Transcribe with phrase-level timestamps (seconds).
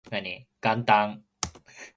[0.09, 1.21] 元旦